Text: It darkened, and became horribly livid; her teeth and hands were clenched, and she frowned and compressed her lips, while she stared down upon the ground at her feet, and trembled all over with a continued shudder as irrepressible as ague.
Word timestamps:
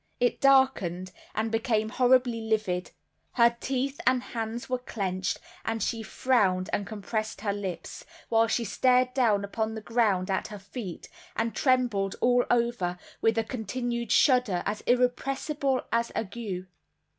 It 0.19 0.41
darkened, 0.41 1.11
and 1.35 1.51
became 1.51 1.89
horribly 1.89 2.41
livid; 2.41 2.89
her 3.33 3.55
teeth 3.59 4.01
and 4.07 4.23
hands 4.23 4.67
were 4.67 4.79
clenched, 4.79 5.37
and 5.63 5.83
she 5.83 6.01
frowned 6.01 6.71
and 6.73 6.87
compressed 6.87 7.41
her 7.41 7.53
lips, 7.53 8.03
while 8.27 8.47
she 8.47 8.65
stared 8.65 9.13
down 9.13 9.45
upon 9.45 9.75
the 9.75 9.79
ground 9.81 10.31
at 10.31 10.47
her 10.47 10.57
feet, 10.57 11.07
and 11.35 11.53
trembled 11.53 12.15
all 12.19 12.43
over 12.49 12.97
with 13.21 13.37
a 13.37 13.43
continued 13.43 14.11
shudder 14.11 14.63
as 14.65 14.81
irrepressible 14.87 15.81
as 15.91 16.11
ague. 16.15 16.65